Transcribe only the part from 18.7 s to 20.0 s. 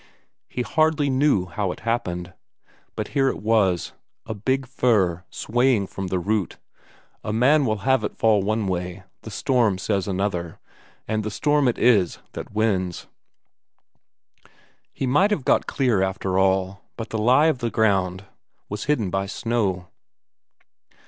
hidden by snow.